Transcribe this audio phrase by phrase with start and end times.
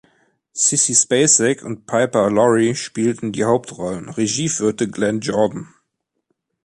[0.55, 5.75] Sissy Spacek und Piper Laurie spielten die Hauptrollen, Regie führte Glenn Jordan.